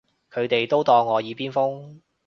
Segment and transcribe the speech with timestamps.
[0.31, 1.99] 佢哋都當我耳邊風